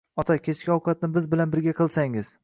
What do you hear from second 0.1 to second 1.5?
Ota, kechki ovqatni biz